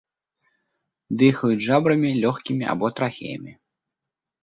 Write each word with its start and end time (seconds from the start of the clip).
Дыхаюць 1.23 1.65
жабрамі, 1.67 2.17
лёгкімі 2.25 2.65
або 2.75 2.85
трахеямі. 3.01 3.51